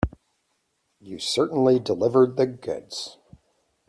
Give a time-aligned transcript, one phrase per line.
[0.99, 3.17] You certainly delivered the goods.